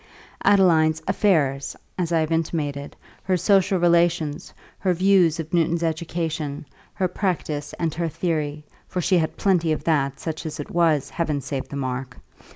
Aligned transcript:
Adeline's 0.43 0.99
"affairs," 1.07 1.75
as 1.95 2.11
I 2.11 2.21
have 2.21 2.31
intimated, 2.31 2.95
her 3.23 3.37
social 3.37 3.77
relations, 3.77 4.51
her 4.79 4.95
views 4.95 5.39
of 5.39 5.53
Newton's 5.53 5.83
education, 5.83 6.65
her 6.95 7.07
practice 7.07 7.73
and 7.73 7.93
her 7.93 8.09
theory 8.09 8.63
(for 8.87 8.99
she 8.99 9.19
had 9.19 9.37
plenty 9.37 9.71
of 9.71 9.83
that, 9.83 10.19
such 10.19 10.43
as 10.47 10.59
it 10.59 10.71
was, 10.71 11.11
heaven 11.11 11.39
save 11.39 11.69
the 11.69 11.75
mark!) 11.75 12.17